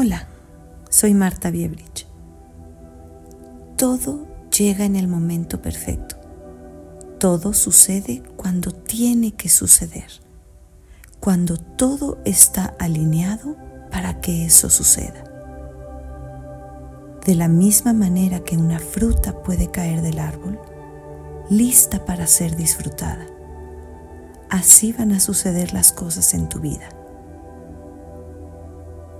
Hola, 0.00 0.28
soy 0.90 1.12
Marta 1.12 1.50
Biebrich. 1.50 2.06
Todo 3.76 4.28
llega 4.56 4.84
en 4.84 4.94
el 4.94 5.08
momento 5.08 5.60
perfecto. 5.60 6.14
Todo 7.18 7.52
sucede 7.52 8.22
cuando 8.36 8.70
tiene 8.70 9.32
que 9.32 9.48
suceder. 9.48 10.06
Cuando 11.18 11.56
todo 11.56 12.20
está 12.24 12.76
alineado 12.78 13.56
para 13.90 14.20
que 14.20 14.44
eso 14.44 14.70
suceda. 14.70 15.24
De 17.26 17.34
la 17.34 17.48
misma 17.48 17.92
manera 17.92 18.44
que 18.44 18.56
una 18.56 18.78
fruta 18.78 19.42
puede 19.42 19.68
caer 19.72 20.02
del 20.02 20.20
árbol, 20.20 20.60
lista 21.50 22.04
para 22.04 22.28
ser 22.28 22.54
disfrutada. 22.54 23.26
Así 24.48 24.92
van 24.92 25.10
a 25.10 25.18
suceder 25.18 25.72
las 25.72 25.90
cosas 25.90 26.34
en 26.34 26.48
tu 26.48 26.60
vida. 26.60 26.88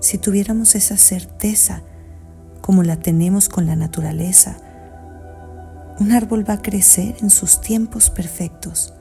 Si 0.01 0.19
tuviéramos 0.19 0.75
esa 0.75 0.97
certeza 0.97 1.83
como 2.61 2.83
la 2.83 2.97
tenemos 2.97 3.49
con 3.49 3.67
la 3.67 3.75
naturaleza, 3.75 4.57
un 5.99 6.13
árbol 6.13 6.49
va 6.49 6.55
a 6.55 6.63
crecer 6.63 7.17
en 7.21 7.31
sus 7.31 7.61
tiempos 7.61 8.09
perfectos. 8.09 8.95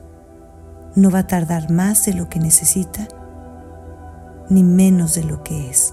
No 0.96 1.10
va 1.10 1.20
a 1.20 1.26
tardar 1.26 1.70
más 1.70 2.04
de 2.06 2.14
lo 2.14 2.28
que 2.28 2.40
necesita, 2.40 3.06
ni 4.48 4.64
menos 4.64 5.14
de 5.14 5.22
lo 5.22 5.44
que 5.44 5.70
es. 5.70 5.92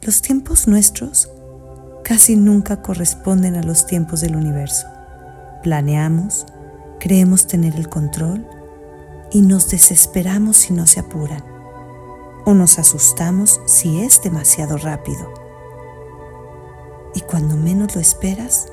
Los 0.00 0.22
tiempos 0.22 0.68
nuestros 0.68 1.28
casi 2.02 2.36
nunca 2.36 2.80
corresponden 2.80 3.56
a 3.56 3.62
los 3.62 3.86
tiempos 3.86 4.22
del 4.22 4.36
universo. 4.36 4.86
Planeamos, 5.62 6.46
creemos 7.00 7.46
tener 7.46 7.74
el 7.74 7.90
control 7.90 8.46
y 9.32 9.42
nos 9.42 9.68
desesperamos 9.68 10.56
si 10.56 10.72
no 10.72 10.86
se 10.86 11.00
apuran 11.00 11.55
o 12.46 12.54
nos 12.54 12.78
asustamos 12.78 13.60
si 13.66 14.00
es 14.02 14.22
demasiado 14.22 14.78
rápido. 14.78 15.34
Y 17.12 17.20
cuando 17.22 17.56
menos 17.56 17.94
lo 17.96 18.00
esperas, 18.00 18.68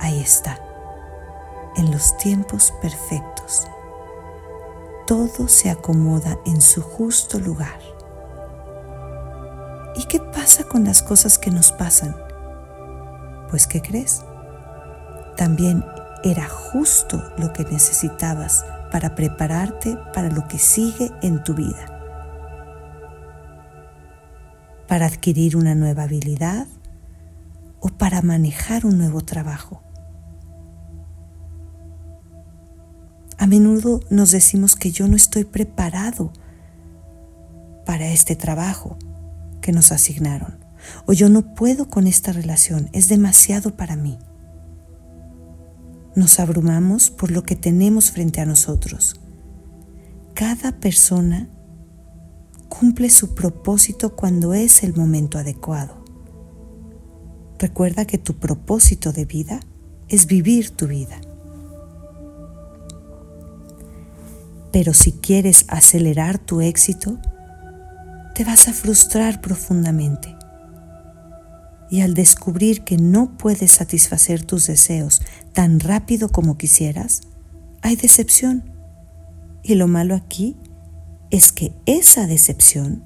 ahí 0.00 0.20
está, 0.20 0.58
en 1.76 1.92
los 1.92 2.16
tiempos 2.18 2.74
perfectos. 2.82 3.68
Todo 5.06 5.46
se 5.46 5.70
acomoda 5.70 6.40
en 6.44 6.60
su 6.60 6.82
justo 6.82 7.38
lugar. 7.38 7.78
¿Y 9.94 10.04
qué 10.06 10.18
pasa 10.18 10.64
con 10.64 10.84
las 10.84 11.04
cosas 11.04 11.38
que 11.38 11.52
nos 11.52 11.70
pasan? 11.70 12.16
Pues 13.48 13.68
¿qué 13.68 13.80
crees? 13.80 14.24
También 15.36 15.84
era 16.24 16.48
justo 16.48 17.22
lo 17.38 17.52
que 17.52 17.62
necesitabas 17.62 18.66
para 18.90 19.14
prepararte 19.14 19.96
para 20.12 20.30
lo 20.30 20.48
que 20.48 20.58
sigue 20.58 21.12
en 21.22 21.44
tu 21.44 21.54
vida 21.54 21.95
para 24.88 25.06
adquirir 25.06 25.56
una 25.56 25.74
nueva 25.74 26.04
habilidad 26.04 26.66
o 27.80 27.88
para 27.88 28.22
manejar 28.22 28.86
un 28.86 28.98
nuevo 28.98 29.20
trabajo. 29.20 29.82
A 33.38 33.46
menudo 33.46 34.00
nos 34.10 34.30
decimos 34.30 34.76
que 34.76 34.90
yo 34.90 35.08
no 35.08 35.16
estoy 35.16 35.44
preparado 35.44 36.32
para 37.84 38.08
este 38.08 38.34
trabajo 38.34 38.98
que 39.60 39.72
nos 39.72 39.92
asignaron 39.92 40.64
o 41.06 41.12
yo 41.12 41.28
no 41.28 41.54
puedo 41.54 41.88
con 41.88 42.06
esta 42.06 42.32
relación, 42.32 42.88
es 42.92 43.08
demasiado 43.08 43.76
para 43.76 43.96
mí. 43.96 44.18
Nos 46.14 46.40
abrumamos 46.40 47.10
por 47.10 47.30
lo 47.30 47.42
que 47.42 47.56
tenemos 47.56 48.10
frente 48.10 48.40
a 48.40 48.46
nosotros. 48.46 49.20
Cada 50.34 50.72
persona 50.72 51.48
cumple 52.78 53.08
su 53.08 53.34
propósito 53.34 54.14
cuando 54.14 54.52
es 54.52 54.82
el 54.82 54.94
momento 54.94 55.38
adecuado. 55.38 56.04
Recuerda 57.58 58.04
que 58.04 58.18
tu 58.18 58.34
propósito 58.34 59.12
de 59.12 59.24
vida 59.24 59.60
es 60.08 60.26
vivir 60.26 60.70
tu 60.70 60.86
vida. 60.86 61.18
Pero 64.72 64.92
si 64.92 65.12
quieres 65.12 65.64
acelerar 65.68 66.38
tu 66.38 66.60
éxito, 66.60 67.18
te 68.34 68.44
vas 68.44 68.68
a 68.68 68.74
frustrar 68.74 69.40
profundamente. 69.40 70.36
Y 71.90 72.02
al 72.02 72.12
descubrir 72.12 72.84
que 72.84 72.98
no 72.98 73.38
puedes 73.38 73.70
satisfacer 73.70 74.44
tus 74.44 74.66
deseos 74.66 75.22
tan 75.54 75.80
rápido 75.80 76.28
como 76.28 76.58
quisieras, 76.58 77.22
hay 77.80 77.96
decepción. 77.96 78.70
Y 79.62 79.76
lo 79.76 79.88
malo 79.88 80.14
aquí 80.14 80.56
es 81.30 81.52
que 81.52 81.72
esa 81.86 82.26
decepción 82.26 83.04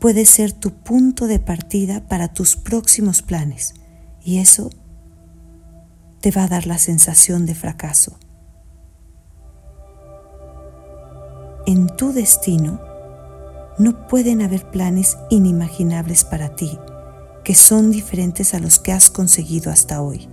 puede 0.00 0.24
ser 0.24 0.52
tu 0.52 0.72
punto 0.72 1.26
de 1.26 1.38
partida 1.38 2.08
para 2.08 2.32
tus 2.32 2.56
próximos 2.56 3.22
planes 3.22 3.74
y 4.22 4.38
eso 4.38 4.70
te 6.20 6.30
va 6.30 6.44
a 6.44 6.48
dar 6.48 6.66
la 6.66 6.78
sensación 6.78 7.46
de 7.46 7.54
fracaso. 7.54 8.18
En 11.66 11.86
tu 11.96 12.12
destino 12.12 12.80
no 13.78 14.06
pueden 14.08 14.42
haber 14.42 14.70
planes 14.70 15.16
inimaginables 15.30 16.24
para 16.24 16.56
ti 16.56 16.78
que 17.44 17.54
son 17.54 17.90
diferentes 17.90 18.54
a 18.54 18.58
los 18.58 18.78
que 18.78 18.92
has 18.92 19.10
conseguido 19.10 19.70
hasta 19.70 20.02
hoy. 20.02 20.28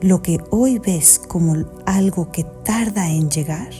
Lo 0.00 0.22
que 0.22 0.38
hoy 0.50 0.78
ves 0.78 1.18
como 1.18 1.66
algo 1.86 2.32
que 2.32 2.44
tarda 2.64 3.10
en 3.10 3.30
llegar, 3.30 3.70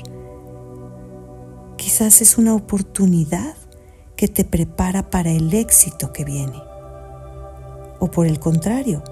quizás 1.81 2.21
es 2.21 2.37
una 2.37 2.55
oportunidad 2.55 3.55
que 4.15 4.29
te 4.29 4.45
prepara 4.45 5.09
para 5.09 5.31
el 5.31 5.55
éxito 5.55 6.13
que 6.13 6.27
viene. 6.27 6.61
O 8.01 8.11
por 8.11 8.27
el 8.27 8.39
contrario, 8.39 9.03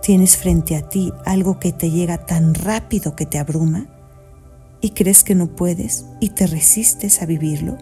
tienes 0.00 0.36
frente 0.36 0.76
a 0.76 0.88
ti 0.88 1.12
algo 1.24 1.58
que 1.58 1.72
te 1.72 1.90
llega 1.90 2.24
tan 2.24 2.54
rápido 2.54 3.16
que 3.16 3.26
te 3.26 3.40
abruma 3.40 3.88
y 4.80 4.90
crees 4.90 5.24
que 5.24 5.34
no 5.34 5.56
puedes 5.56 6.06
y 6.20 6.30
te 6.30 6.46
resistes 6.46 7.20
a 7.20 7.26
vivirlo. 7.26 7.76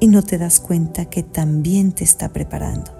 Y 0.00 0.08
no 0.08 0.24
te 0.24 0.36
das 0.36 0.58
cuenta 0.58 1.04
que 1.04 1.22
también 1.22 1.92
te 1.92 2.02
está 2.02 2.30
preparando. 2.30 2.90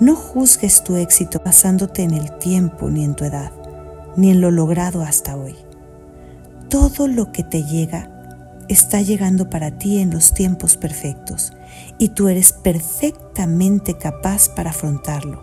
No 0.00 0.16
juzgues 0.16 0.84
tu 0.84 0.96
éxito 0.96 1.42
basándote 1.44 2.02
en 2.02 2.14
el 2.14 2.38
tiempo 2.38 2.88
ni 2.88 3.04
en 3.04 3.14
tu 3.14 3.24
edad 3.24 3.59
ni 4.16 4.30
en 4.30 4.40
lo 4.40 4.50
logrado 4.50 5.02
hasta 5.02 5.36
hoy. 5.36 5.56
Todo 6.68 7.08
lo 7.08 7.32
que 7.32 7.42
te 7.42 7.64
llega 7.64 8.10
está 8.68 9.02
llegando 9.02 9.50
para 9.50 9.78
ti 9.78 9.98
en 9.98 10.10
los 10.10 10.32
tiempos 10.32 10.76
perfectos 10.76 11.52
y 11.98 12.10
tú 12.10 12.28
eres 12.28 12.52
perfectamente 12.52 13.98
capaz 13.98 14.48
para 14.48 14.70
afrontarlo. 14.70 15.42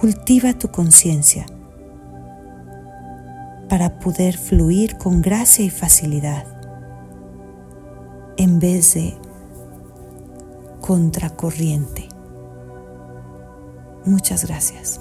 Cultiva 0.00 0.52
tu 0.54 0.68
conciencia 0.68 1.46
para 3.68 3.98
poder 3.98 4.38
fluir 4.38 4.96
con 4.98 5.22
gracia 5.22 5.64
y 5.64 5.70
facilidad 5.70 6.44
en 8.36 8.58
vez 8.60 8.94
de 8.94 9.18
contracorriente. 10.80 12.08
Muchas 14.04 14.46
gracias. 14.46 15.00